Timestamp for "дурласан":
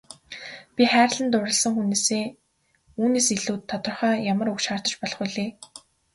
1.31-1.73